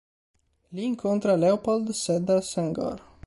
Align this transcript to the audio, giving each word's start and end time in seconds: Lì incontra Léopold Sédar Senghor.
Lì 0.69 0.83
incontra 0.83 1.35
Léopold 1.35 1.91
Sédar 1.91 2.41
Senghor. 2.41 2.99